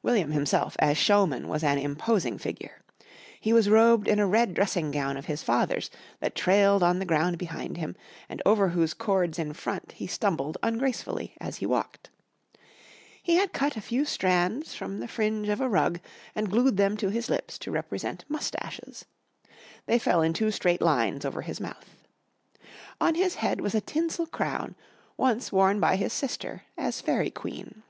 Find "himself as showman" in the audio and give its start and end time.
0.30-1.48